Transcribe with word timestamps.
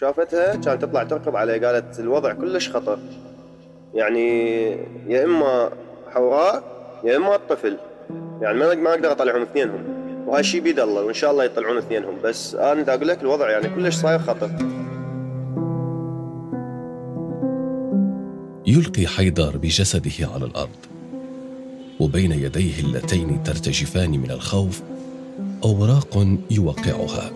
شافتها 0.00 0.56
كانت 0.56 0.82
تطلع 0.82 1.04
تركض 1.04 1.36
عليه 1.36 1.66
قالت 1.66 2.00
الوضع 2.00 2.32
كلش 2.32 2.70
خطر. 2.70 2.98
يعني 3.94 4.68
يا 5.08 5.24
إما 5.24 5.70
حوراء 6.10 6.62
يا 7.04 7.16
إما 7.16 7.34
الطفل. 7.34 7.76
يعني 8.40 8.58
ما 8.58 8.74
ما 8.74 8.90
أقدر 8.90 9.12
أطلعهم 9.12 9.42
اثنينهم. 9.42 9.84
وهاي 10.26 10.40
الشيء 10.40 10.60
بيد 10.60 10.80
الله 10.80 11.02
وإن 11.04 11.14
شاء 11.14 11.30
الله 11.30 11.44
يطلعون 11.44 11.76
اثنينهم. 11.76 12.14
بس 12.24 12.54
أنا 12.54 12.82
دا 12.82 12.94
أقول 12.94 13.08
لك 13.08 13.22
الوضع 13.22 13.50
يعني 13.50 13.68
كلش 13.68 13.94
صاير 13.94 14.18
خطر. 14.18 14.50
يلقي 18.66 19.06
حيدر 19.06 19.56
بجسده 19.56 20.28
على 20.34 20.44
الأرض 20.44 20.78
وبين 22.00 22.32
يديه 22.32 22.80
اللتين 22.80 23.42
ترتجفان 23.42 24.10
من 24.10 24.30
الخوف 24.30 24.82
أوراق 25.64 26.26
يوقعها. 26.50 27.30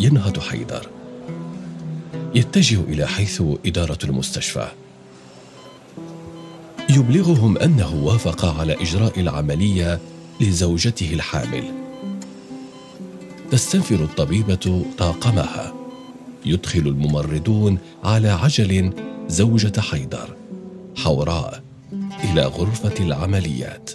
ينهض 0.00 0.38
حيدر. 0.38 0.95
يتجه 2.36 2.80
إلى 2.80 3.06
حيث 3.06 3.42
إدارة 3.66 3.98
المستشفى. 4.04 4.68
يبلغهم 6.90 7.58
أنه 7.58 8.04
وافق 8.04 8.60
على 8.60 8.72
إجراء 8.72 9.20
العملية 9.20 9.98
لزوجته 10.40 11.14
الحامل. 11.14 11.64
تستنفر 13.50 13.94
الطبيبة 13.94 14.84
طاقمها. 14.98 15.74
يدخل 16.46 16.80
الممرضون 16.80 17.78
على 18.04 18.28
عجل 18.28 18.92
زوجة 19.28 19.80
حيدر 19.80 20.36
حوراء 20.96 21.62
إلى 22.24 22.42
غرفة 22.42 23.04
العمليات. 23.04 23.90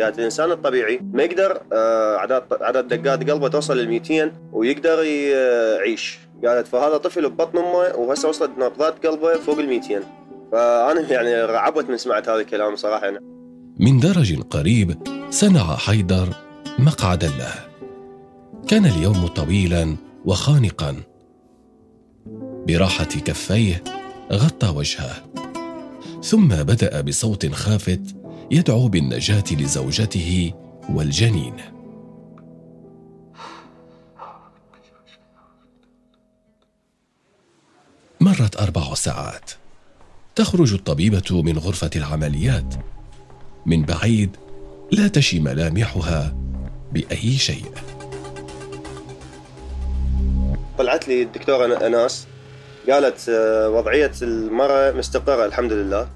قالت 0.00 0.18
الإنسان 0.18 0.50
الطبيعي 0.50 1.00
ما 1.12 1.22
يقدر 1.22 1.60
آه، 1.72 2.16
عدد 2.16 2.42
عدد 2.60 2.88
دقات 2.88 3.30
قلبه 3.30 3.48
توصل 3.48 3.78
ل 3.78 3.88
200 3.88 4.32
ويقدر 4.52 5.04
يعيش. 5.04 6.27
قالت 6.44 6.66
فهذا 6.66 6.96
طفل 6.96 7.30
ببطن 7.30 7.58
أمه 7.58 7.96
وهسه 7.96 8.28
وصلت 8.28 8.50
نبضات 8.58 9.06
قلبه 9.06 9.36
فوق 9.36 9.58
ال 9.58 9.68
200 9.68 10.02
فأنا 10.52 11.00
يعني 11.14 11.34
رعبت 11.34 11.90
من 11.90 11.96
سمعت 11.96 12.28
هذا 12.28 12.40
الكلام 12.40 12.76
صراحة. 12.76 13.04
يعني. 13.04 13.18
من 13.80 14.00
درج 14.00 14.40
قريب 14.40 14.96
صنع 15.30 15.76
حيدر 15.76 16.28
مقعدا 16.78 17.28
له. 17.28 17.54
كان 18.68 18.86
اليوم 18.86 19.26
طويلا 19.26 19.96
وخانقا. 20.24 20.96
براحة 22.68 23.04
كفيه 23.04 23.84
غطى 24.32 24.68
وجهه. 24.76 25.24
ثم 26.22 26.48
بدأ 26.48 27.00
بصوت 27.00 27.46
خافت 27.52 28.16
يدعو 28.50 28.88
بالنجاة 28.88 29.44
لزوجته 29.52 30.52
والجنين. 30.94 31.77
مرت 38.28 38.60
أربع 38.60 38.94
ساعات. 38.94 39.50
تخرج 40.34 40.72
الطبيبة 40.72 41.42
من 41.42 41.58
غرفة 41.58 41.90
العمليات. 41.96 42.74
من 43.66 43.82
بعيد 43.82 44.36
لا 44.92 45.08
تشي 45.08 45.40
ملامحها 45.40 46.34
بأي 46.92 47.32
شيء. 47.32 47.72
طلعت 50.78 51.08
لي 51.08 51.22
الدكتورة 51.22 51.86
اناس 51.86 52.26
قالت 52.90 53.28
آه، 53.28 53.68
وضعية 53.68 54.12
المرأة 54.22 54.92
مستقرة 54.92 55.44
الحمد 55.44 55.72
لله 55.72 56.08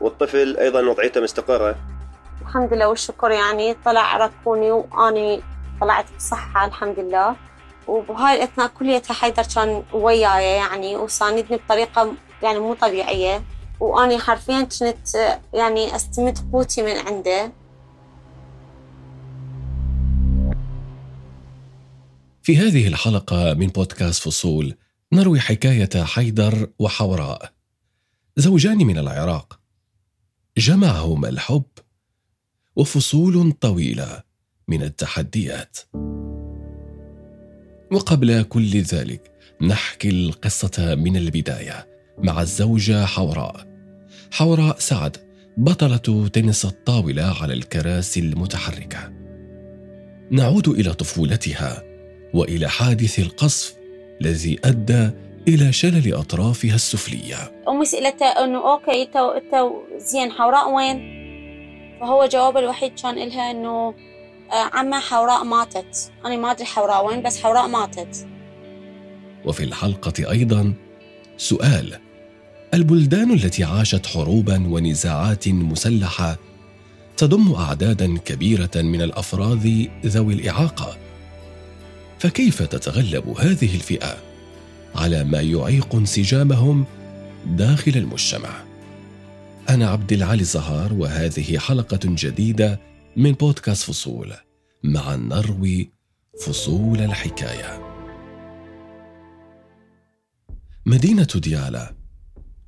والطفل 0.00 0.56
أيضا 0.56 0.80
وضعيته 0.80 1.20
مستقرة. 1.20 1.76
الحمد 2.42 2.72
لله 2.72 2.88
والشكر 2.88 3.30
يعني 3.30 3.76
طلع 3.84 4.16
ركوني 4.16 4.70
وأني 4.70 5.42
طلعت 5.80 6.06
بصحة 6.16 6.66
الحمد 6.66 6.98
لله 6.98 7.36
وبهاي 7.88 8.36
الاثناء 8.36 8.68
كليتها 8.68 9.14
حيدر 9.14 9.42
كان 9.42 9.82
وياي 9.92 10.44
يعني 10.44 10.96
وساندني 10.96 11.56
بطريقة 11.56 12.14
يعني 12.42 12.58
مو 12.58 12.74
طبيعية. 12.74 13.42
وأني 13.80 14.18
حرفيا 14.18 14.62
كنت 14.62 15.38
يعني 15.54 15.96
أستمد 15.96 16.38
قوتي 16.52 16.82
من 16.82 16.98
عنده. 16.98 17.52
في 22.42 22.56
هذه 22.56 22.88
الحلقة 22.88 23.54
من 23.54 23.66
بودكاست 23.66 24.22
فصول 24.22 24.74
نروي 25.12 25.40
حكاية 25.40 26.04
حيدر 26.04 26.70
وحوراء. 26.78 27.52
زوجان 28.36 28.76
من 28.76 28.98
العراق. 28.98 29.60
جمعهما 30.58 31.28
الحب. 31.28 31.62
وفصول 32.76 33.52
طويلة 33.52 34.22
من 34.68 34.82
التحديات. 34.82 35.78
وقبل 37.92 38.42
كل 38.42 38.80
ذلك 38.80 39.30
نحكي 39.60 40.10
القصة 40.10 40.94
من 40.94 41.16
البداية 41.16 41.86
مع 42.18 42.40
الزوجة 42.40 43.04
حوراء. 43.04 43.66
حوراء 44.30 44.78
سعد 44.78 45.16
بطلة 45.56 46.28
تنس 46.28 46.64
الطاولة 46.64 47.42
على 47.42 47.54
الكراسي 47.54 48.20
المتحركة. 48.20 49.12
نعود 50.30 50.68
إلى 50.68 50.92
طفولتها 50.94 51.82
وإلى 52.34 52.68
حادث 52.68 53.18
القصف 53.18 53.76
الذي 54.20 54.58
أدى 54.64 55.10
إلى 55.48 55.72
شلل 55.72 56.14
أطرافها 56.14 56.74
السفلية. 56.74 57.62
أمي 57.68 57.84
سألتها 57.84 58.44
إنه 58.44 58.72
okay 58.72 59.06
تو 59.06 59.38
تو 59.52 59.72
زين 59.98 60.32
حوراء 60.32 60.70
وين؟ 60.70 61.16
فهو 62.00 62.26
جواب 62.26 62.56
الوحيد 62.56 62.92
كان 63.02 63.18
إلها 63.18 63.50
إنه 63.50 63.94
آه، 64.52 64.70
عمه 64.76 65.00
حوراء 65.00 65.44
ماتت. 65.44 66.12
أنا 66.26 66.36
ما 66.36 66.50
أدري 66.50 66.64
حوراء 66.64 67.06
وين 67.06 67.22
بس 67.22 67.42
حوراء 67.42 67.66
ماتت. 67.66 68.26
وفي 69.44 69.64
الحلقة 69.64 70.30
أيضا 70.30 70.74
سؤال 71.36 71.98
البلدان 72.74 73.32
التي 73.32 73.64
عاشت 73.64 74.06
حروبا 74.06 74.66
ونزاعات 74.68 75.48
مسلحة 75.48 76.36
تضم 77.16 77.52
اعدادا 77.52 78.18
كبيرة 78.18 78.70
من 78.74 79.02
الافراد 79.02 79.90
ذوي 80.06 80.34
الإعاقة. 80.34 80.96
فكيف 82.18 82.62
تتغلب 82.62 83.28
هذه 83.28 83.74
الفئة 83.74 84.16
على 84.94 85.24
ما 85.24 85.40
يعيق 85.40 85.94
انسجامهم 85.94 86.84
داخل 87.46 87.92
المجتمع؟ 87.96 88.50
أنا 89.68 89.88
عبد 89.88 90.12
العالي 90.12 90.44
زهار 90.44 90.92
وهذه 90.92 91.58
حلقة 91.58 92.00
جديدة 92.04 92.80
من 93.16 93.32
بودكاست 93.32 93.84
فصول 93.84 94.34
مع 94.84 95.14
نروي 95.14 95.90
فصول 96.40 97.00
الحكاية. 97.00 97.80
مدينة 100.86 101.28
ديالا 101.34 101.94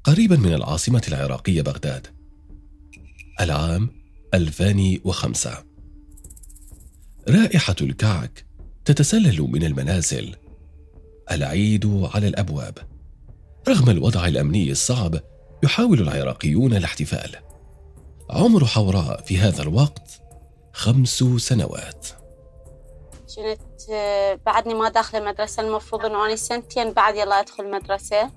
قريبا 0.04 0.36
من 0.36 0.54
العاصمة 0.54 1.02
العراقية 1.08 1.62
بغداد. 1.62 2.06
العام 3.40 3.90
2005 4.34 5.64
رائحة 7.28 7.76
الكعك 7.80 8.46
تتسلل 8.84 9.42
من 9.42 9.64
المنازل. 9.64 10.36
العيد 11.30 11.86
على 12.14 12.28
الأبواب. 12.28 12.78
رغم 13.68 13.90
الوضع 13.90 14.26
الأمني 14.26 14.70
الصعب 14.70 15.20
يحاول 15.64 16.00
العراقيون 16.00 16.74
الاحتفال. 16.74 17.36
عمر 18.30 18.64
حوراء 18.64 19.22
في 19.22 19.38
هذا 19.38 19.62
الوقت 19.62 20.27
خمس 20.78 21.24
سنوات. 21.36 22.06
كنت 23.36 23.90
آه، 23.92 24.38
بعدني 24.46 24.74
ما 24.74 24.88
داخلة 24.88 25.20
المدرسة 25.20 25.62
المفروض 25.62 26.06
إنه 26.06 26.26
أنا 26.26 26.36
سنتين 26.36 26.92
بعد 26.92 27.16
يلا 27.16 27.40
أدخل 27.40 27.64
المدرسة. 27.64 28.30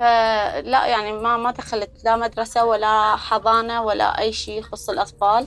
فلا 0.00 0.86
يعني 0.86 1.12
ما 1.12 1.36
ما 1.36 1.50
دخلت 1.50 1.90
لا 2.04 2.16
مدرسة 2.16 2.64
ولا 2.64 3.16
حضانة 3.16 3.82
ولا 3.82 4.18
أي 4.18 4.32
شيء 4.32 4.58
يخص 4.58 4.90
الأطفال. 4.90 5.46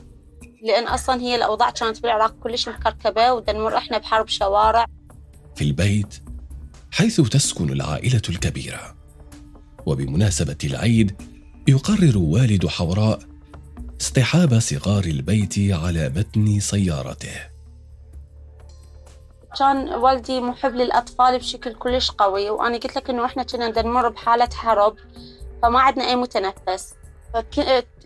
لأن 0.63 0.87
أصلا 0.87 1.21
هي 1.21 1.35
الأوضاع 1.35 1.69
كانت 1.69 2.01
بالعراق 2.01 2.35
كلش 2.43 2.69
مكركبة 2.69 3.33
ودنمر 3.33 3.77
إحنا 3.77 3.97
بحرب 3.97 4.27
شوارع. 4.27 4.85
في 5.55 5.63
البيت 5.63 6.15
حيث 6.91 7.21
تسكن 7.21 7.69
العائلة 7.69 8.21
الكبيرة. 8.29 8.95
وبمناسبة 9.85 10.57
العيد 10.63 11.21
يقرر 11.67 12.17
والد 12.17 12.67
حوراء 12.67 13.34
اصطحاب 14.01 14.59
صغار 14.59 15.03
البيت 15.03 15.53
على 15.57 16.09
متن 16.09 16.59
سيارته. 16.59 17.55
كان 19.59 19.89
والدي 19.89 20.41
محب 20.41 20.75
للأطفال 20.75 21.37
بشكل 21.37 21.73
كلش 21.73 22.11
قوي 22.11 22.49
وأنا 22.49 22.77
قلت 22.77 22.95
لك 22.95 23.09
إنه 23.09 23.25
إحنا 23.25 23.43
كنا 23.43 23.81
نمر 23.81 24.09
بحالة 24.09 24.49
حرب 24.53 24.95
فما 25.61 25.79
عندنا 25.79 26.07
أي 26.07 26.15
متنفس. 26.15 26.93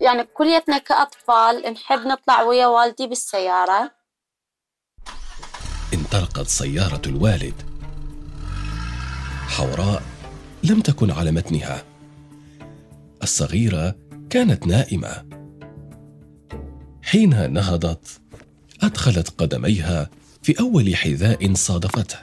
يعني 0.02 0.24
كليتنا 0.24 0.78
كأطفال 0.78 1.74
نحب 1.74 2.00
نطلع 2.00 2.42
ويا 2.42 2.68
والدي 2.68 3.08
بالسيارة. 3.08 3.92
انطلقت 5.94 6.48
سيارة 6.48 7.02
الوالد. 7.06 7.56
حوراء 9.48 10.04
لم 10.64 10.82
تكن 10.82 11.12
على 11.12 11.32
متنها. 11.32 11.84
الصغيرة 13.24 13.96
كانت 14.30 14.68
نائمة. 14.68 15.39
حين 17.10 17.54
نهضت 17.54 18.22
أدخلت 18.84 19.30
قدميها 19.30 20.10
في 20.44 20.60
أول 20.60 20.96
حذاء 20.96 21.54
صادفته. 21.54 22.18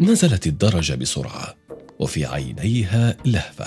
نزلت 0.00 0.46
الدرج 0.46 0.92
بسرعة 0.92 1.54
وفي 2.00 2.26
عينيها 2.26 3.16
لهفة. 3.24 3.66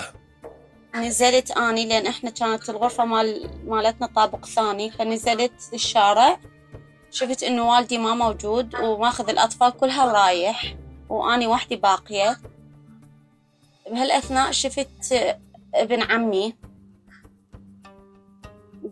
نزلت 0.94 1.50
آني 1.50 1.86
لأن 1.88 2.06
إحنا 2.06 2.30
كانت 2.30 2.70
الغرفة 2.70 3.04
مال 3.04 3.50
مالتنا 3.66 4.06
طابق 4.06 4.46
ثاني 4.46 4.90
فنزلت 4.90 5.52
الشارع 5.74 6.40
شفت 7.10 7.42
إنه 7.42 7.70
والدي 7.70 7.98
ما 7.98 8.14
موجود 8.14 8.74
وماخذ 8.74 9.28
الأطفال 9.28 9.70
كلها 9.70 10.04
ورايح 10.04 10.76
وآني 11.08 11.46
وحدي 11.46 11.76
باقية. 11.76 12.38
بهالأثناء 13.90 14.52
شفت 14.52 15.14
ابن 15.74 16.02
عمي 16.02 16.54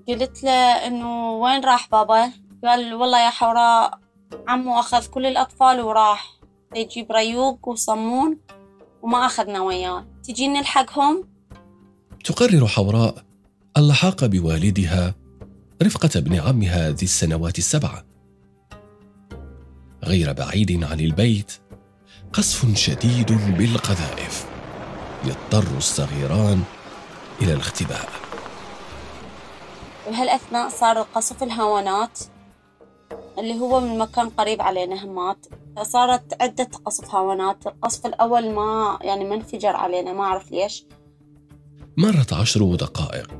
قلت 0.08 0.44
له 0.44 0.86
إنه 0.86 1.32
وين 1.32 1.64
راح 1.64 1.88
بابا؟ 1.90 2.32
قال 2.64 2.94
والله 2.94 3.24
يا 3.24 3.30
حوراء 3.30 3.98
عمو 4.48 4.80
أخذ 4.80 5.06
كل 5.06 5.26
الأطفال 5.26 5.80
وراح 5.80 6.32
يجيب 6.76 7.12
ريوق 7.12 7.68
وصمون 7.68 8.38
وما 9.02 9.26
أخذنا 9.26 9.60
وياه. 9.60 10.06
تجي 10.24 10.48
نلحقهم؟ 10.48 11.28
تقرر 12.24 12.66
حوراء 12.66 13.24
اللحاق 13.76 14.24
بوالدها 14.24 15.14
رفقة 15.82 16.10
ابن 16.16 16.40
عمها 16.40 16.90
ذي 16.90 17.04
السنوات 17.04 17.58
السبعة. 17.58 18.04
غير 20.04 20.32
بعيد 20.32 20.84
عن 20.84 21.00
البيت 21.00 21.52
قصف 22.32 22.74
شديد 22.76 23.32
بالقذائف 23.32 24.46
يضطر 25.24 25.76
الصغيران 25.76 26.62
إلى 27.42 27.52
الاختباء. 27.52 28.27
بهالأثناء 30.08 30.68
صار 30.68 31.00
القصف 31.00 31.42
الهاونات 31.42 32.18
اللي 33.38 33.60
هو 33.60 33.80
من 33.80 33.98
مكان 33.98 34.28
قريب 34.28 34.62
علينا 34.62 35.04
همات 35.04 35.46
فصارت 35.76 36.42
عدة 36.42 36.68
قصف 36.84 37.14
هاونات 37.14 37.66
القصف 37.66 38.06
الأول 38.06 38.50
ما 38.50 38.98
يعني 39.00 39.24
ما 39.24 39.34
انفجر 39.34 39.76
علينا 39.76 40.12
ما 40.12 40.24
أعرف 40.24 40.50
ليش. 40.50 40.84
مرت 41.96 42.32
عشر 42.32 42.74
دقائق 42.74 43.30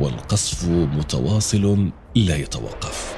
والقصف 0.00 0.64
متواصل 0.68 1.90
لا 2.14 2.36
يتوقف. 2.36 3.16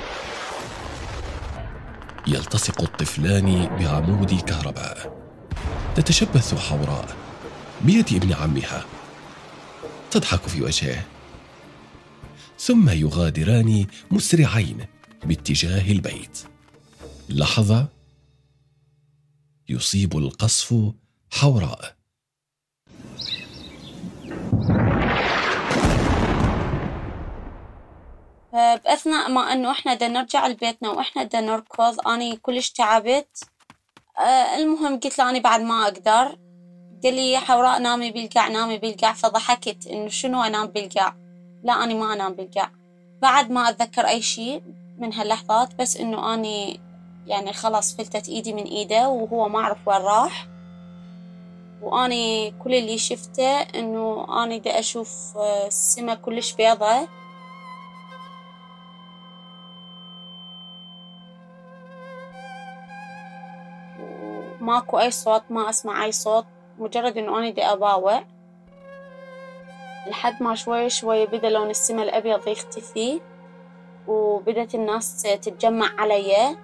يلتصق 2.26 2.82
الطفلان 2.82 3.76
بعمود 3.78 4.40
كهرباء 4.40 5.20
تتشبث 5.96 6.70
حوراء 6.70 7.16
بيد 7.80 8.14
ابن 8.14 8.32
عمها. 8.32 8.84
تضحك 10.10 10.40
في 10.40 10.62
وجهه. 10.62 11.04
ثم 12.60 12.88
يغادران 12.88 13.86
مسرعين 14.10 14.86
باتجاه 15.24 15.92
البيت. 15.92 16.38
لحظة. 17.28 17.86
يصيب 19.68 20.16
القصف 20.16 20.74
حوراء. 21.30 21.96
بأثناء 28.52 29.30
ما 29.30 29.52
أنه 29.52 29.70
إحنا 29.70 29.94
دا 29.94 30.08
نرجع 30.08 30.46
لبيتنا 30.46 30.90
وإحنا 30.90 31.22
دا 31.22 31.40
نركض 31.40 32.08
أني 32.08 32.36
كلش 32.36 32.70
تعبت. 32.70 33.44
أه 34.18 34.58
المهم 34.58 35.00
قلت 35.00 35.18
له 35.18 35.30
أني 35.30 35.40
بعد 35.40 35.60
ما 35.60 35.82
أقدر. 35.82 36.38
قال 37.04 37.14
لي 37.14 37.38
حوراء 37.38 37.78
نامي 37.78 38.10
بالقاع 38.10 38.48
نامي 38.48 38.78
بالقاع 38.78 39.12
فضحكت 39.12 39.86
إنه 39.86 40.08
شنو 40.08 40.42
أنام 40.42 40.66
بالقاع 40.66 41.29
لا 41.62 41.72
أني 41.72 41.94
ما 41.94 42.12
أنام 42.12 42.34
بالقاع. 42.34 42.70
بعد 43.22 43.50
ما 43.50 43.68
أتذكر 43.68 44.08
أي 44.08 44.22
شيء 44.22 44.62
من 44.98 45.14
هاللحظات 45.14 45.74
بس 45.74 45.96
إنه 45.96 46.34
أني 46.34 46.80
يعني 47.26 47.52
خلاص 47.52 47.96
فلتت 47.96 48.28
إيدي 48.28 48.52
من 48.52 48.64
إيده 48.64 49.08
وهو 49.08 49.48
ما 49.48 49.58
أعرف 49.58 49.88
وين 49.88 49.96
راح. 50.00 50.46
وأني 51.82 52.50
كل 52.50 52.74
اللي 52.74 52.98
شفته 52.98 53.60
إنه 53.60 54.26
أني 54.44 54.58
دا 54.58 54.78
أشوف 54.78 55.38
السما 55.66 56.14
كلش 56.14 56.52
بيضة. 56.52 57.08
ماكو 64.60 64.98
أي 64.98 65.10
صوت 65.10 65.42
ما 65.50 65.70
أسمع 65.70 66.04
أي 66.04 66.12
صوت 66.12 66.46
مجرد 66.78 67.18
إنه 67.18 67.38
أنا 67.38 67.50
دي 67.50 67.62
أباوع. 67.62 68.24
لحد 70.06 70.42
ما 70.42 70.54
شوي 70.54 70.90
شوي 70.90 71.26
بدأ 71.26 71.50
لون 71.50 71.70
السما 71.70 72.02
الأبيض 72.02 72.48
يختفي 72.48 73.20
وبدت 74.06 74.74
الناس 74.74 75.22
تتجمع 75.22 75.90
علي. 75.98 76.56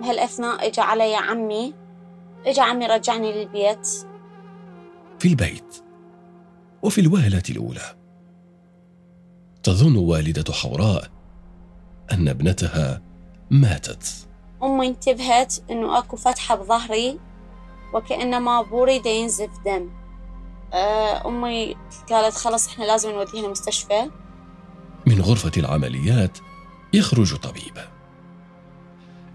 بهالأثناء 0.00 0.66
إجا 0.66 0.82
علي 0.82 1.14
عمي 1.14 1.74
إجا 2.46 2.62
عمي 2.62 2.86
رجعني 2.86 3.32
للبيت. 3.32 3.88
في 5.18 5.28
البيت 5.28 5.82
وفي 6.82 7.00
الوهلة 7.00 7.42
الأولى. 7.50 7.96
تظن 9.62 9.96
والدة 9.96 10.52
حوراء 10.52 11.04
أن 12.12 12.28
ابنتها 12.28 13.02
ماتت. 13.50 14.28
أمي 14.62 14.86
انتبهت 14.86 15.54
إنه 15.70 15.98
أكو 15.98 16.16
فتحة 16.16 16.54
بظهري 16.54 17.18
وكأنما 17.94 18.62
بوري 18.62 19.02
ينزف 19.06 19.50
دم. 19.64 20.01
أمي 20.74 21.76
قالت 22.10 22.36
خلص 22.36 22.68
إحنا 22.68 22.84
لازم 22.84 23.10
نوديها 23.10 23.46
المستشفى 23.46 24.10
من 25.06 25.20
غرفة 25.20 25.52
العمليات 25.56 26.38
يخرج 26.92 27.36
طبيب. 27.36 27.78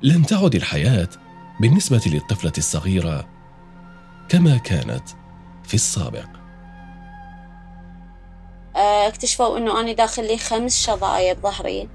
لم 0.04 0.24
تعد 0.24 0.56
الحياة 0.56 1.10
بالنسبة 1.62 2.02
للطفلة 2.06 2.54
الصغيرة 2.58 3.28
كما 4.30 4.58
كانت 4.58 5.10
في 5.64 5.74
السابق. 5.74 6.28
آه، 8.76 9.08
اكتشفوا 9.08 9.58
إنه 9.58 9.80
أنا 9.80 9.92
داخل 9.92 10.28
لي 10.28 10.38
خمس 10.38 10.86
شظايا 10.86 11.34
بظهري 11.34 11.90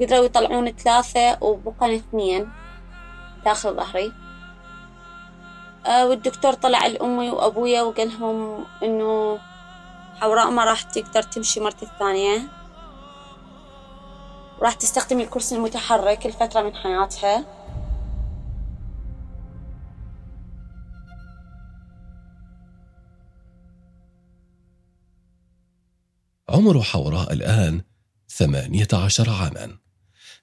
قدروا 0.00 0.24
يطلعون 0.24 0.70
ثلاثة 0.70 1.38
وبقى 1.40 1.96
اثنين 1.96 2.48
داخل 3.44 3.76
ظهري. 3.76 4.06
آه 4.06 4.31
والدكتور 5.86 6.52
طلع 6.52 6.86
لأمي 6.86 7.30
وأبويا 7.30 7.82
وقال 7.82 8.08
لهم 8.08 8.64
إنه 8.82 9.38
حوراء 10.20 10.50
ما 10.50 10.64
راح 10.64 10.82
تقدر 10.82 11.22
تمشي 11.22 11.60
مرة 11.60 11.76
الثانية 11.82 12.48
راح 14.60 14.74
تستخدم 14.74 15.20
الكرسي 15.20 15.56
المتحرك 15.56 16.26
لفترة 16.26 16.62
من 16.62 16.74
حياتها. 16.74 17.44
عمر 26.48 26.82
حوراء 26.82 27.32
الآن 27.32 27.82
ثمانية 28.28 28.88
عشر 28.92 29.30
عاما 29.30 29.78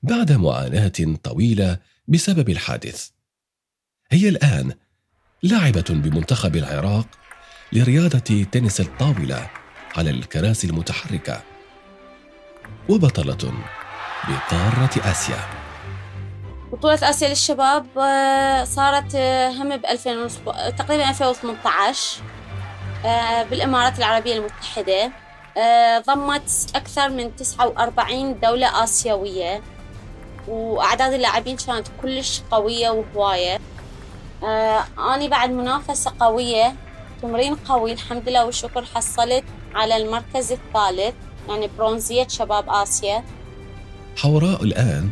بعد 0.03 0.31
معاناة 0.31 1.17
طويلة 1.24 1.77
بسبب 2.08 2.50
الحادث. 2.50 3.10
هي 4.12 4.29
الآن 4.29 4.74
لاعبة 5.43 5.86
بمنتخب 5.89 6.55
العراق 6.55 7.05
لرياضة 7.74 8.46
تنس 8.51 8.79
الطاولة 8.79 9.48
على 9.98 10.10
الكراسي 10.10 10.67
المتحركة. 10.67 11.41
وبطلة 12.89 13.53
بقارة 14.27 15.12
آسيا. 15.12 15.38
بطولة 16.72 17.10
آسيا 17.10 17.27
للشباب 17.29 17.86
آه، 17.98 18.63
صارت 18.63 19.15
آه، 19.15 19.50
هم 19.50 19.77
ب 19.77 19.86
2000 19.86 20.27
تقريبا 20.77 21.10
2018 21.10 22.22
آه، 23.05 23.43
بالإمارات 23.43 23.98
العربية 23.98 24.38
المتحدة 24.38 25.12
ضمت 26.08 26.72
أكثر 26.75 27.10
من 27.10 27.36
49 27.36 28.39
دولة 28.39 28.84
آسيوية 28.84 29.62
وأعداد 30.48 31.13
اللاعبين 31.13 31.58
كانت 31.58 31.88
كلش 32.01 32.41
قوية 32.51 32.89
وهواية. 32.89 33.60
آه 34.43 34.86
أنا 34.98 35.27
بعد 35.27 35.50
منافسة 35.50 36.13
قوية 36.19 36.75
تمرين 37.22 37.55
قوي 37.55 37.91
الحمد 37.93 38.29
لله 38.29 38.46
والشكر 38.46 38.86
حصلت 38.86 39.43
على 39.75 39.98
المركز 39.98 40.51
الثالث 40.51 41.15
يعني 41.50 41.69
برونزية 41.77 42.27
شباب 42.27 42.69
آسيا. 42.69 43.24
حوراء 44.17 44.63
الآن 44.63 45.10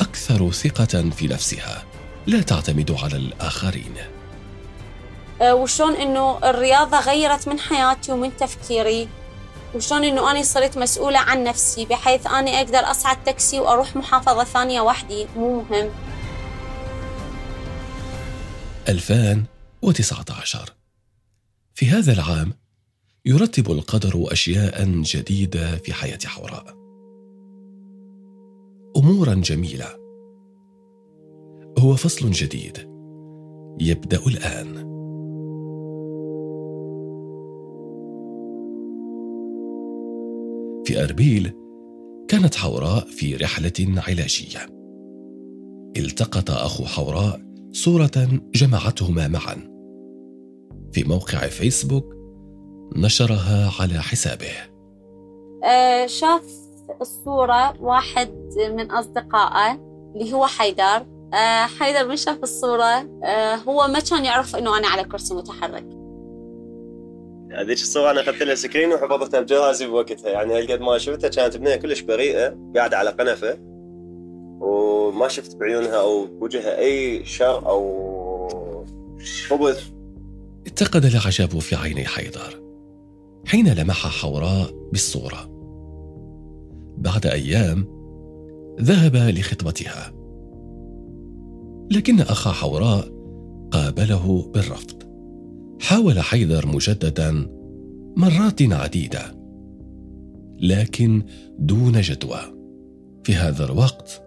أكثر 0.00 0.50
ثقة 0.50 1.10
في 1.10 1.26
نفسها. 1.26 1.84
لا 2.26 2.42
تعتمد 2.42 2.96
على 3.02 3.16
الآخرين. 3.16 3.94
أه 5.42 5.54
وشون 5.54 5.94
إنه 5.94 6.38
الرياضة 6.44 7.00
غيرت 7.00 7.48
من 7.48 7.60
حياتي 7.60 8.12
ومن 8.12 8.36
تفكيري. 8.36 9.08
وشون 9.74 10.04
إنه 10.04 10.30
أنا 10.30 10.42
صرت 10.42 10.78
مسؤولة 10.78 11.18
عن 11.18 11.44
نفسي 11.44 11.84
بحيث 11.84 12.26
أنا 12.26 12.50
أقدر 12.50 12.90
أصعد 12.90 13.24
تاكسي 13.24 13.60
وأروح 13.60 13.96
محافظة 13.96 14.44
ثانية 14.44 14.80
وحدي. 14.80 15.26
مو 15.36 15.64
مهم. 15.70 15.90
2019 18.88 20.74
في 21.74 21.86
هذا 21.86 22.12
العام 22.12 22.52
يرتب 23.24 23.70
القدر 23.70 24.32
أشياء 24.32 24.84
جديدة 25.02 25.76
في 25.76 25.92
حياة 25.92 26.18
حوراء. 26.24 26.74
أمورا 28.96 29.34
جميلة. 29.34 29.86
هو 31.78 31.96
فصل 31.96 32.30
جديد. 32.30 32.78
يبدأ 33.80 34.26
الآن. 34.26 34.74
في 40.86 41.04
أربيل 41.04 41.52
كانت 42.28 42.54
حوراء 42.54 43.06
في 43.06 43.36
رحلة 43.36 44.00
علاجية. 44.08 44.66
التقط 45.96 46.50
أخو 46.50 46.84
حوراء 46.84 47.47
صورة 47.72 48.40
جمعتهما 48.54 49.28
معا. 49.28 49.78
في 50.92 51.04
موقع 51.04 51.38
فيسبوك 51.38 52.14
نشرها 52.96 53.70
على 53.80 54.02
حسابه. 54.02 54.52
آه، 55.64 56.06
شاف 56.06 56.42
الصورة 57.00 57.82
واحد 57.82 58.28
من 58.70 58.90
أصدقائه 58.90 59.72
اللي 60.14 60.32
هو 60.32 60.46
حيدر. 60.46 61.06
آه، 61.34 61.66
حيدر 61.66 62.08
من 62.08 62.16
شاف 62.16 62.42
الصورة. 62.42 63.20
آه، 63.24 63.54
هو 63.54 63.88
ما 63.88 64.00
كان 64.00 64.24
يعرف 64.24 64.56
إنه 64.56 64.78
أنا 64.78 64.88
على 64.88 65.04
كرسي 65.04 65.34
متحرك. 65.34 65.86
هذيك 67.52 67.78
الصورة 67.78 68.10
أنا 68.10 68.20
أخذت 68.20 68.42
لها 68.42 68.54
سكرين 68.54 68.92
وحفظتها 68.92 69.40
بجهازي 69.40 69.86
بوقتها. 69.86 70.30
يعني 70.30 70.58
هالقد 70.58 70.80
ما 70.80 70.98
شفتها 70.98 71.28
كانت 71.28 71.56
بنية 71.56 71.76
كلش 71.76 72.00
بريئة 72.00 72.58
قاعدة 72.76 72.98
على 72.98 73.10
قنفة. 73.10 73.67
وما 74.60 75.28
شفت 75.28 75.56
بعيونها 75.56 76.00
أو 76.00 76.26
بوجهها 76.26 76.78
أي 76.78 77.24
شر 77.24 77.66
أو 77.66 78.86
خبث 79.48 79.90
اتقد 80.66 81.04
العجب 81.04 81.58
في 81.58 81.76
عيني 81.76 82.04
حيدر 82.04 82.68
حين 83.48 83.68
لمح 83.68 84.06
حوراء 84.06 84.88
بالصورة. 84.92 85.48
بعد 86.98 87.26
أيام 87.26 87.86
ذهب 88.80 89.16
لخطبتها. 89.16 90.12
لكن 91.90 92.20
أخا 92.20 92.50
حوراء 92.50 93.08
قابله 93.70 94.50
بالرفض. 94.54 95.02
حاول 95.80 96.20
حيدر 96.20 96.66
مجددا 96.66 97.46
مرات 98.16 98.62
عديدة 98.62 99.38
لكن 100.60 101.22
دون 101.58 102.00
جدوى. 102.00 102.40
في 103.24 103.34
هذا 103.34 103.64
الوقت 103.64 104.22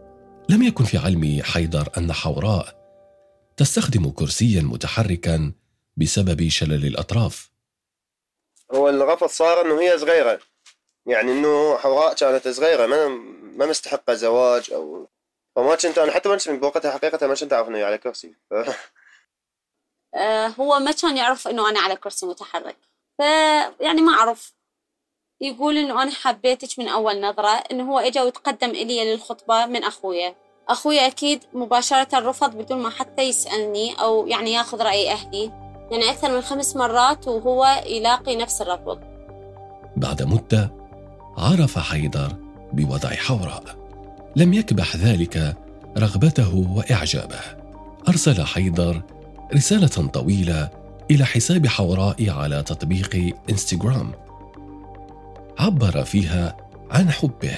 لم 0.52 0.64
يكن 0.64 0.84
في 0.84 0.98
علم 0.98 1.42
حيدر 1.44 1.90
أن 1.98 2.14
حوراء 2.14 2.76
تستخدم 3.58 4.10
كرسيا 4.10 4.62
متحركا 4.62 5.54
بسبب 5.98 6.50
شلل 6.50 6.86
الأطراف. 6.86 7.52
هو 8.72 8.90
الرفض 8.90 9.28
صار 9.28 9.62
إنه 9.62 9.82
هي 9.82 9.98
صغيرة. 9.98 10.40
يعني 11.06 11.32
إنه 11.32 11.78
حوراء 11.78 12.14
كانت 12.16 12.48
صغيرة 12.48 12.86
ما 12.86 13.08
ما 13.58 13.66
مستحقه 13.66 14.14
زواج 14.14 14.72
أو 14.72 15.08
فما 15.56 15.76
كنت 15.76 15.98
أنا 15.98 16.12
حتى 16.12 16.30
ما 16.30 16.38
كنت 16.38 16.50
بوقتها 16.50 16.92
حقيقة 16.92 17.28
ما 17.28 17.36
كنت 17.36 17.54
أعرف 17.54 17.68
إنه 17.68 17.78
هي 17.78 17.84
على 17.84 17.98
كرسي. 17.98 18.36
آه، 20.16 20.48
هو 20.48 20.80
ما 20.80 20.92
كان 20.92 21.18
يعرف 21.18 21.48
إنه 21.48 21.70
أنا 21.70 21.80
على 21.80 21.96
كرسي 21.96 22.26
متحرك. 22.26 22.78
فيعني 23.18 24.02
ما 24.02 24.14
أعرف. 24.14 24.54
يقول 25.42 25.78
إنه 25.78 26.04
أنا 26.04 26.12
حبيتك 26.12 26.80
من 26.80 26.88
أول 26.88 27.22
نظرة 27.22 27.64
إنه 27.72 27.92
هو 27.92 28.00
إجا 28.00 28.24
وتقدم 28.24 28.70
إلي 28.70 29.14
للخطبة 29.14 29.66
من 29.66 29.84
أخويا. 29.84 30.36
أخويا 30.70 31.08
أكيد 31.08 31.44
مباشرة 31.54 32.20
رفض 32.20 32.56
بدون 32.56 32.78
ما 32.78 32.90
حتى 32.90 33.22
يسألني 33.22 33.94
أو 33.94 34.28
يعني 34.28 34.54
ياخذ 34.54 34.82
رأي 34.82 35.12
أهلي. 35.12 35.52
يعني 35.92 36.10
أكثر 36.10 36.36
من 36.36 36.42
خمس 36.42 36.76
مرات 36.76 37.28
وهو 37.28 37.84
يلاقي 37.86 38.36
نفس 38.36 38.62
الرفض. 38.62 39.00
بعد 39.98 40.24
مدة 40.24 40.72
عرف 41.38 41.80
حيدر 41.80 42.36
بوضع 42.74 43.10
حوراء. 43.10 43.64
لم 44.36 44.54
يكبح 44.54 44.96
ذلك 44.96 45.56
رغبته 45.98 46.66
وإعجابه. 46.76 47.40
أرسل 48.08 48.46
حيدر 48.46 49.02
رسالة 49.56 50.08
طويلة 50.08 50.70
إلى 51.12 51.26
حساب 51.26 51.68
حوراء 51.68 52.30
على 52.30 52.64
تطبيق 52.64 53.36
إنستغرام. 53.50 54.12
عبر 55.62 56.04
فيها 56.04 56.58
عن 56.92 57.12
حبه 57.12 57.58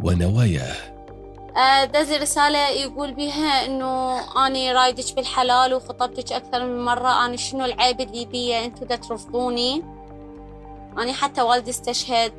ونواياه. 0.00 0.94
آه، 1.56 1.84
دز 1.84 2.12
رسالة 2.12 2.68
يقول 2.68 3.12
بها 3.12 3.66
إنه 3.66 4.20
أني 4.46 4.72
رايدك 4.72 5.16
بالحلال 5.16 5.74
وخطبتك 5.74 6.32
أكثر 6.32 6.64
من 6.64 6.84
مرة. 6.84 7.26
أنا 7.26 7.36
شنو 7.36 7.64
العيب 7.64 8.00
اللي 8.00 8.24
بيا؟ 8.24 8.64
أنتو 8.64 8.84
دا 8.84 8.96
ترفضوني. 8.96 9.82
أنا 10.98 11.12
حتى 11.12 11.42
والدي 11.42 11.70
استشهد. 11.70 12.32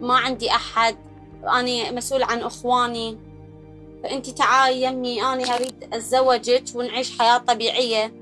ما 0.00 0.16
عندي 0.16 0.50
أحد. 0.50 0.96
أنا 1.44 1.90
مسؤول 1.90 2.22
عن 2.22 2.40
أخواني. 2.40 3.18
فأنت 4.02 4.30
تعالي 4.30 4.82
يمي 4.82 5.22
أنا 5.22 5.54
أريد 5.54 5.88
أتزوجك 5.92 6.64
ونعيش 6.74 7.18
حياة 7.18 7.38
طبيعية. 7.38 8.12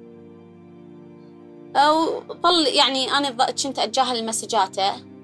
أو 1.76 2.23
ظل 2.42 2.66
يعني 2.66 3.11
أنا 3.11 3.30
كنت 3.30 3.78
أتجاهل 3.78 4.26
مسجاته. 4.26 5.15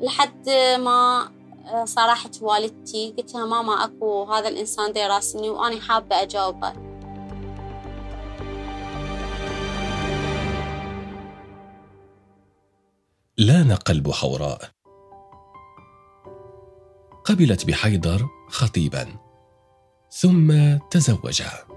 لحد 0.00 0.48
ما 0.78 1.30
آه، 1.66 1.84
صارحت 1.84 2.42
والدتي 2.42 3.14
قلت 3.18 3.34
لها 3.34 3.46
ماما 3.46 3.84
أكو 3.84 4.24
هذا 4.24 4.48
الإنسان 4.48 4.92
دي 4.92 5.06
راسني 5.06 5.50
وأنا 5.50 5.80
حابة 5.80 6.22
أجاوبه. 6.22 6.72
لأن 13.38 13.72
قلب 13.72 14.10
حوراء 14.10 14.60
قبلت 17.24 17.66
بحيدر 17.66 18.28
خطيبا 18.48 19.06
ثم 20.10 20.76
تزوجا 20.90 21.67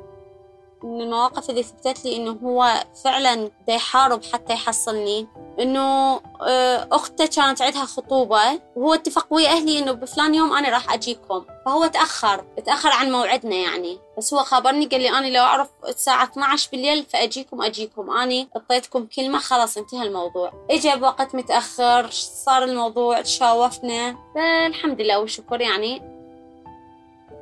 من 0.84 1.02
المواقف 1.02 1.50
اللي 1.50 1.64
ثبتت 1.64 2.06
لي 2.06 2.16
إنه 2.16 2.32
هو 2.44 2.84
فعلا 3.04 3.52
دا 3.68 3.74
يحارب 3.74 4.24
حتى 4.34 4.54
يحصلني. 4.54 5.28
إنه 5.60 6.16
آه، 6.42 6.88
أخته 6.92 7.26
كانت 7.26 7.62
عندها 7.62 7.86
خطوبة 7.86 8.60
وهو 8.76 8.94
اتفق 8.94 9.28
ويا 9.30 9.50
أهلي 9.50 9.80
إنه 9.80 9.92
بفلان 9.92 10.36
يوم 10.36 10.54
أنا 10.54 10.70
راح 10.70 10.94
أجيكم. 10.94 11.46
فهو 11.66 11.88
تأخر 11.88 12.46
تأخر 12.66 12.90
عن 12.90 13.12
موعدنا 13.12 13.56
يعني. 13.56 14.00
بس 14.18 14.34
هو 14.34 14.40
خبرني 14.40 14.86
قال 14.86 15.02
لي 15.02 15.10
أنا 15.10 15.28
لو 15.28 15.44
أعرف 15.44 15.70
الساعة 15.88 16.24
12 16.24 16.70
بالليل 16.72 17.04
فأجيكم 17.04 17.62
أجيكم. 17.62 18.12
أني 18.12 18.50
أعطيتكم 18.56 19.08
كلمة 19.16 19.40
خلاص 19.40 19.78
انتهى 19.78 20.04
الموضوع. 20.04 20.54
اجى 20.72 20.96
بوقت 20.96 21.36
متأخر 21.36 22.10
صار 22.12 22.64
الموضوع 22.64 23.22
تشاوفنا. 23.22 24.16
فالحمد 24.36 25.02
لله 25.02 25.20
والشكر 25.20 25.62
يعني. 25.62 26.02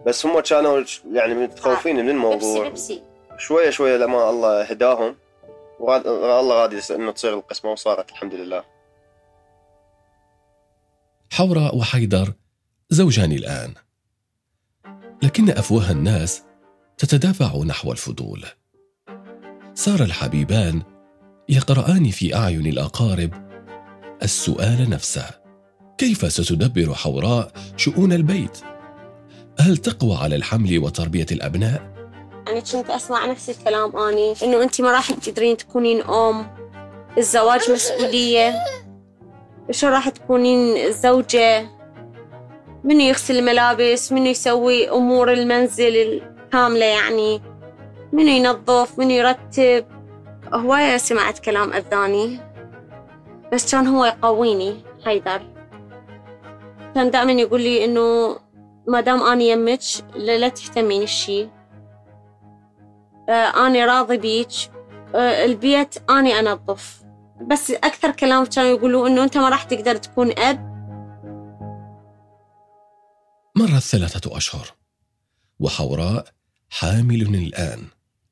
بس 0.05 0.25
هم 0.25 0.39
كانوا 0.39 0.83
يعني 1.11 1.33
متخوفين 1.33 1.95
من 1.95 2.09
الموضوع. 2.09 2.67
لبسي 2.67 2.69
لبسي 2.69 3.08
شوية 3.39 3.69
شوية 3.69 3.97
لما 3.97 4.29
الله 4.29 4.63
هداهم. 4.63 5.15
والله 5.79 6.61
راضي 6.61 6.79
إنه 6.95 7.11
تصير 7.11 7.33
القسمة 7.33 7.71
وصارت 7.71 8.09
الحمد 8.09 8.33
لله. 8.33 8.63
حوراء 11.31 11.77
وحيدر 11.77 12.33
زوجان 12.89 13.31
الآن. 13.31 13.73
لكن 15.23 15.49
أفواه 15.49 15.91
الناس 15.91 16.43
تتدافع 16.97 17.57
نحو 17.57 17.91
الفضول. 17.91 18.45
صار 19.73 20.03
الحبيبان 20.03 20.81
يقرآن 21.49 22.09
في 22.09 22.35
أعين 22.35 22.67
الأقارب 22.67 23.33
السؤال 24.23 24.89
نفسه. 24.89 25.29
كيف 25.97 26.31
ستدبر 26.31 26.93
حوراء 26.93 27.51
شؤون 27.77 28.13
البيت؟ 28.13 28.57
هل 29.59 29.77
تقوى 29.77 30.17
على 30.17 30.35
الحمل 30.35 30.79
وتربية 30.79 31.25
الأبناء؟ 31.31 31.98
يعني 32.49 32.61
كنت 32.61 32.89
أسمع 32.89 33.25
نفس 33.25 33.49
الكلام 33.49 33.97
أني 33.97 34.33
إنه 34.43 34.63
أنت 34.63 34.81
ما 34.81 34.91
راح 34.91 35.11
تقدرين 35.11 35.57
تكونين 35.57 36.01
أم 36.01 36.47
الزواج 37.17 37.71
مسؤولية. 37.71 38.53
شو 39.71 39.87
راح 39.87 40.09
تكونين 40.09 40.91
زوجة؟ 40.91 41.69
منو 42.83 42.99
يغسل 42.99 43.39
الملابس؟ 43.39 44.11
منو 44.11 44.25
يسوي 44.25 44.89
أمور 44.89 45.33
المنزل 45.33 45.95
الكاملة 45.95 46.85
يعني؟ 46.85 47.41
منو 48.13 48.29
ينظف؟ 48.29 48.99
منو 48.99 49.09
يرتب؟ 49.09 49.85
هواية 50.53 50.97
سمعت 50.97 51.39
كلام 51.39 51.73
أذاني. 51.73 52.39
بس 53.53 53.71
كان 53.71 53.87
هو 53.87 54.05
يقويني 54.05 54.75
حيدر. 55.05 55.41
كان 56.95 57.11
دائما 57.11 57.31
يقول 57.31 57.61
لي 57.61 57.85
إنه 57.85 58.37
ما 58.87 59.01
دام 59.01 59.23
أني 59.23 59.49
يمك 59.49 59.79
لا 60.15 60.47
تهتمين 60.47 61.03
الشي 61.03 61.58
أنا 63.33 63.85
راضي 63.85 64.17
بيك. 64.17 64.47
آه، 65.15 65.45
البيت 65.45 66.09
أنا 66.09 66.39
أنظف. 66.39 67.03
بس 67.47 67.71
أكثر 67.71 68.11
كلام 68.11 68.45
كانوا 68.45 68.69
يقولوا 68.69 69.07
إنه 69.07 69.23
أنت 69.23 69.37
ما 69.37 69.49
راح 69.49 69.63
تقدر 69.63 69.95
تكون 69.95 70.39
أب. 70.39 70.69
مرت 73.55 73.81
ثلاثة 73.81 74.37
أشهر 74.37 74.73
وحوراء 75.59 76.25
حامل 76.69 77.21
الآن 77.21 77.87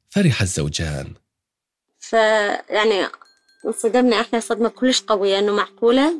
فرح 0.09 0.41
الزوجان. 0.41 1.13
فيعني 1.99 3.07
انصدمنا 3.65 4.21
إحنا 4.21 4.39
صدمة 4.39 4.69
كلش 4.69 5.01
قوية 5.01 5.39
إنه 5.39 5.55
معقولة. 5.55 6.13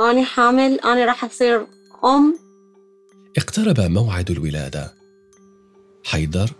أنا 0.00 0.24
حامل 0.24 0.80
أنا 0.80 1.04
راح 1.04 1.24
أصير 1.24 1.66
أم. 2.04 2.38
اقترب 3.36 3.80
موعد 3.80 4.30
الولادة. 4.30 4.94
حيدر 6.04 6.50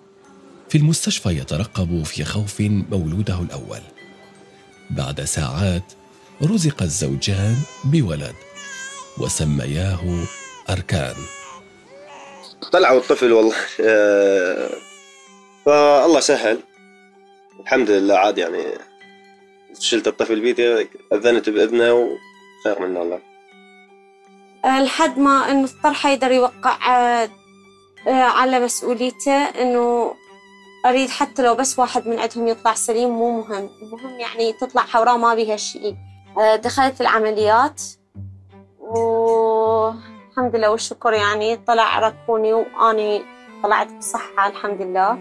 في 0.75 0.81
المستشفى 0.81 1.29
يترقب 1.29 2.03
في 2.03 2.25
خوف 2.25 2.61
مولوده 2.61 3.41
الأول. 3.41 3.81
بعد 4.91 5.21
ساعات 5.21 5.93
رزق 6.43 6.83
الزوجان 6.83 7.57
بولد 7.85 8.35
وسمياه 9.19 10.25
أركان. 10.71 11.15
طلعوا 12.73 12.99
الطفل 12.99 13.33
والله 13.33 13.55
آه، 13.81 14.71
فالله 15.67 16.21
سهل. 16.21 16.61
الحمد 17.61 17.91
لله 17.91 18.15
عاد 18.15 18.39
يعني 18.39 18.65
شلت 19.79 20.09
الطفل 20.09 20.41
بيدي 20.41 20.89
أذنت 21.13 21.51
بإذنه 21.51 21.93
وخير 21.93 22.89
من 22.89 22.97
الله. 22.97 23.21
لحد 24.65 25.19
ما 25.19 25.51
انه 25.51 25.65
الطرحة 25.65 26.11
يقدر 26.11 26.33
يوقع 26.33 26.97
آه، 27.23 27.31
آه، 28.09 28.11
على 28.11 28.61
مسؤوليته 28.61 29.33
إنه 29.33 30.15
أريد 30.85 31.09
حتى 31.11 31.43
لو 31.43 31.55
بس 31.55 31.79
واحد 31.79 32.09
من 32.09 32.19
عندهم 32.19 32.49
يطلع 32.49 32.75
سليم 32.75 33.09
مو 33.11 33.41
مهم. 33.41 33.71
المهم 33.83 34.21
يعني 34.21 34.53
تطلع 34.53 34.83
حوراء 34.83 35.17
ما 35.17 35.35
بيها 35.35 35.57
شيء. 35.57 35.97
آه، 36.39 36.57
دخلت 36.57 37.01
العمليات. 37.01 37.83
والحمد 38.81 40.57
لله 40.57 40.71
والشكر 40.71 41.13
يعني 41.13 41.57
طلع 41.57 41.99
ركوني 41.99 42.53
وأني 42.53 43.23
طلعت 43.63 43.93
بصحة 43.93 44.49
الحمد 44.49 44.83
لله. 44.83 45.19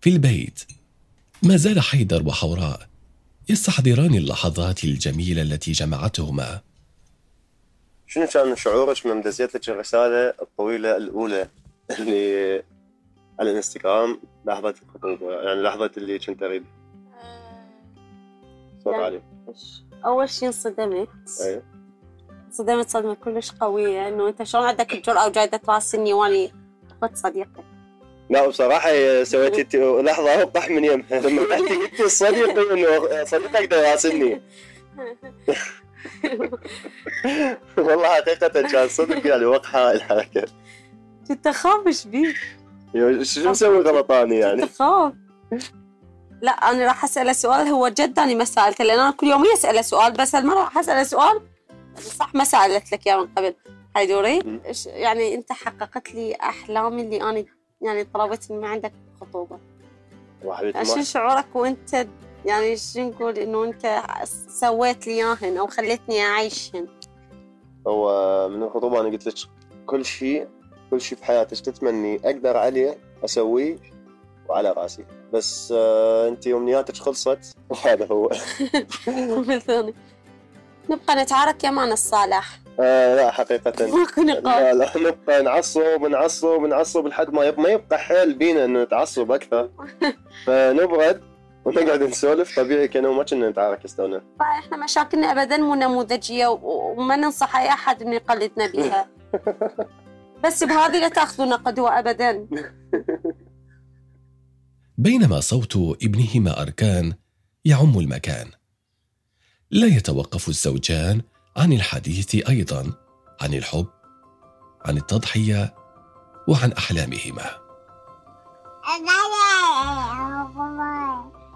في 0.00 0.10
البيت. 0.10 0.60
ما 1.42 1.56
زال 1.56 1.80
حيدر 1.80 2.28
وحوراء 2.28 2.88
يستحضران 3.48 4.14
اللحظات 4.14 4.84
الجميلة 4.84 5.42
التي 5.42 5.72
جمعتهما. 5.72 6.60
شنو 8.06 8.26
كان 8.26 8.56
شعورك 8.56 9.06
من 9.06 9.20
دزيت 9.20 9.54
لك 9.54 9.68
الرسالة 9.68 10.34
الطويلة 10.42 10.96
الأولى 10.96 11.48
اللي 11.98 12.62
على 13.40 13.50
الانستغرام 13.50 14.20
لحظة 14.44 14.74
الخطوبة 14.82 15.32
يعني 15.32 15.62
لحظة 15.62 15.90
اللي 15.96 16.18
كنت 16.18 16.42
أريد 16.42 16.64
صوت 18.84 18.94
يعني- 18.94 19.22
أول 20.04 20.28
شيء 20.28 20.48
انصدمت. 20.48 21.08
أيوه. 21.40 21.62
صدمت 22.50 22.88
صدمة 22.88 23.14
كلش 23.14 23.52
قوية 23.52 24.08
إنه 24.08 24.28
أنت 24.28 24.42
شلون 24.42 24.64
عندك 24.64 24.92
الجرأة 24.94 25.26
وجاي 25.26 25.46
تراسلني 25.48 26.12
وأني 26.12 26.52
اخت 27.02 27.16
صديقتك 27.16 27.64
لا 28.30 28.46
بصراحة 28.48 28.90
سويت 29.24 29.58
انت 29.58 29.76
لحظة 29.76 30.42
اوضح 30.42 30.70
من 30.70 30.84
يمها 30.84 31.20
لما 31.28 31.42
رحت 31.42 31.62
قلت 31.62 32.02
صديقي 32.02 32.72
إنه 32.74 33.24
صديقك 33.24 33.64
ده 33.64 33.88
يراسلني 33.88 34.40
والله 37.78 38.08
حقيقة 38.14 38.62
كان 38.62 38.88
صدق 38.88 39.26
يعني 39.26 39.44
وقحة 39.44 39.92
الحركة. 39.92 40.44
كنت 41.28 41.46
أخاف 41.46 41.86
إيش 41.86 42.06
بيك؟ 42.06 42.36
شو 43.22 43.50
مسوي 43.50 43.78
غلطاني 43.78 44.38
يعني؟ 44.38 44.62
كنت 44.62 44.70
أخاف. 44.80 45.12
لا 46.42 46.52
أنا 46.52 46.86
راح 46.86 47.04
أسأله 47.04 47.32
سؤال 47.32 47.68
هو 47.68 47.88
جد 47.88 48.18
أنا 48.18 48.34
ما 48.34 48.44
سالته 48.44 48.84
لأن 48.84 48.98
أنا 48.98 49.10
كل 49.10 49.26
يوم 49.26 49.44
أسأله 49.54 49.82
سؤال 49.82 50.12
بس 50.12 50.34
هالمره 50.34 50.54
راح 50.60 50.78
أسأله 50.78 51.02
سؤال؟ 51.02 51.40
صح 51.98 52.34
ما 52.34 52.44
سألت 52.44 52.92
لك 52.92 53.06
اياه 53.06 53.16
من 53.20 53.26
قبل. 53.36 53.54
حيدوري. 53.94 54.40
إيش- 54.40 54.86
يعني 54.86 55.34
أنت 55.34 55.52
حققت 55.52 56.14
لي 56.14 56.34
أحلامي 56.34 57.02
اللي 57.02 57.22
أنا 57.22 57.44
يعني 57.80 58.04
طلبت 58.04 58.50
من 58.52 58.64
عندك 58.64 58.92
خطوبة؟ 59.20 59.58
وحبيبتي 60.44 60.84
شو 60.84 61.02
شعورك 61.02 61.56
وأنت 61.56 62.06
يعني 62.44 62.76
شو 62.76 63.00
نقول 63.00 63.38
انه 63.38 63.64
انت 63.64 64.02
سويت 64.48 65.06
لي 65.06 65.12
اياهن 65.12 65.56
أو 65.56 65.66
خليتني 65.66 66.20
اعيشهن؟ 66.22 66.86
هو 67.86 68.48
من 68.48 68.62
الخطوبة 68.62 69.00
أنا 69.00 69.08
قلت 69.08 69.26
لك 69.26 69.34
كل 69.86 70.04
شيء 70.04 70.48
كل 70.90 71.00
شيء 71.00 71.18
في 71.18 71.24
حياتك 71.24 71.60
تتمني؟ 71.60 72.20
أقدر 72.24 72.56
عليه 72.56 72.98
أسويه 73.24 73.76
وعلى 74.48 74.72
رأسي. 74.72 75.04
بس 75.32 75.74
آه 75.76 76.28
أنت 76.28 76.46
امنياتك 76.46 76.96
خلصت 76.96 77.56
وهذا 77.70 78.06
هو. 78.06 78.28
ثاني. 79.66 79.94
نبقى 80.90 81.16
نتعارك 81.16 81.64
يا 81.64 81.70
مان 81.70 81.92
الصالح. 81.92 82.58
آه 82.80 83.16
لا 83.16 83.30
حقيقة. 83.30 83.86
ماكو 83.98 84.22
نقاش. 84.22 84.44
لا 84.62 84.72
لا 84.74 84.90
نبقى 84.96 85.42
نعصب 85.42 86.02
نعصب 86.06 86.60
نعصب 86.60 87.06
لحد 87.06 87.32
ما 87.32 87.44
يبقى 87.44 87.62
ما 87.62 87.68
يبقى 87.68 87.98
حيل 87.98 88.34
بينا 88.34 88.64
إنه 88.64 88.82
نتعصب 88.82 89.32
أكثر. 89.32 89.70
فنبرد 90.46 91.33
ونقعد 91.64 92.02
نسولف 92.02 92.60
طبيعي 92.60 92.88
كأنه 92.88 93.12
ما 93.12 93.22
كنا 93.22 93.50
نتعارك 93.50 93.84
استونا 93.84 94.22
إحنا 94.40 94.84
مشاكلنا 94.84 95.32
ابدا 95.32 95.56
مو 95.56 95.74
نموذجية 95.74 96.46
وما 96.62 97.16
ننصح 97.16 97.56
أي 97.56 97.68
أحد 97.68 98.02
إنه 98.02 98.14
يقلدنا 98.14 98.66
بها 98.66 99.08
بس 100.44 100.64
بهذه 100.64 101.00
لا 101.00 101.08
تاخذونا 101.08 101.56
قدوة 101.56 101.98
ابدا. 101.98 102.48
بينما 104.98 105.40
صوت 105.40 105.76
ابنهما 106.02 106.62
أركان 106.62 107.12
يعم 107.64 107.98
المكان. 107.98 108.50
لا 109.70 109.86
يتوقف 109.86 110.48
الزوجان 110.48 111.22
عن 111.56 111.72
الحديث 111.72 112.48
أيضا 112.48 112.92
عن 113.40 113.54
الحب 113.54 113.86
عن 114.84 114.96
التضحية 114.96 115.74
وعن 116.48 116.72
أحلامهما. 116.72 117.64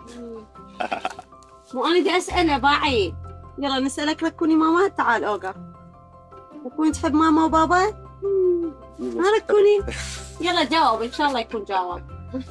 مو 1.75 1.87
أنا 1.87 2.01
بدي 2.01 2.17
أسأله 2.17 2.59
باعي 2.59 3.15
يلا 3.59 3.79
نسألك 3.79 4.23
ركوني 4.23 4.57
ماما. 4.57 4.89
تعال 4.89 5.25
أوقف. 5.25 5.55
ركوني 6.67 6.93
تحب 6.93 7.15
ماما 7.15 7.45
وبابا؟ 7.45 8.09
ما 8.99 9.25
ركوني 9.37 9.95
يلا 10.41 10.65
جاوب 10.65 11.03
إن 11.03 11.13
شاء 11.13 11.29
الله 11.29 11.41
يكون 11.41 11.65
جاوب. 11.65 12.03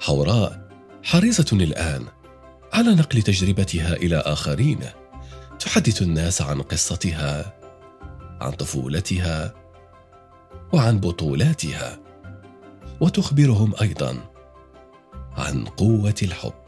حوراء 0.00 0.68
حريصة 1.02 1.46
الآن. 1.52 2.06
على 2.72 2.94
نقل 2.94 3.22
تجربتها 3.22 3.92
إلى 3.92 4.16
آخرين. 4.16 4.80
تحدث 5.58 6.02
الناس 6.02 6.42
عن 6.42 6.62
قصتها 6.62 7.56
عن 8.40 8.52
طفولتها 8.52 9.54
وعن 10.72 11.00
بطولاتها. 11.00 11.98
وتخبرهم 13.00 13.72
أيضا 13.80 14.35
عن 15.36 15.64
قوة 15.64 16.14
الحب. 16.22 16.65